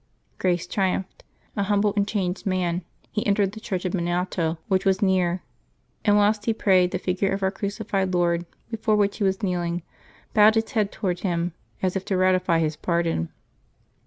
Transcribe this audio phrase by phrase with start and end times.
[0.39, 1.23] Grace triumphed.
[1.55, 4.03] A humble and changed man, he entered the Church of St.
[4.03, 5.43] Miniato, which was near;
[6.03, 9.83] and whilst he prayed, the figure of our crucified Lord, before which he was kneeling,
[10.33, 11.53] bowed its head toward him
[11.83, 13.29] as if to ratify his pardon.